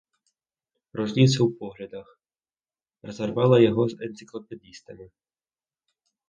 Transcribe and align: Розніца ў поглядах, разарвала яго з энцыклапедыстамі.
Розніца 0.99 1.35
ў 1.35 1.47
поглядах, 1.59 2.07
разарвала 3.11 3.57
яго 3.69 3.83
з 3.93 4.09
энцыклапедыстамі. 4.09 5.07